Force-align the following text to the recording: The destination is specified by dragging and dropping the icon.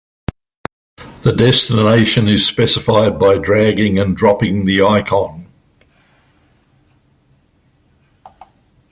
The 1.21 1.31
destination 1.31 2.27
is 2.27 2.43
specified 2.47 3.19
by 3.19 3.37
dragging 3.37 3.99
and 3.99 4.17
dropping 4.17 4.65
the 4.65 4.81
icon. 4.81 5.45